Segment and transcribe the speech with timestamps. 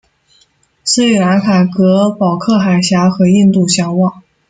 [0.83, 4.23] 斯里兰卡隔保克海峡和印度相望。